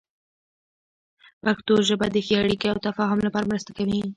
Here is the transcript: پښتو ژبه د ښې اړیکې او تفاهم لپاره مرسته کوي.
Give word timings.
پښتو 1.43 1.73
ژبه 1.87 2.07
د 2.11 2.17
ښې 2.25 2.35
اړیکې 2.43 2.67
او 2.71 2.77
تفاهم 2.87 3.19
لپاره 3.25 3.49
مرسته 3.51 3.71
کوي. 3.77 3.99